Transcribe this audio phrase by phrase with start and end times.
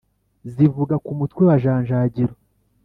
[0.53, 2.33] zivuga ku mutwe wa janjagiro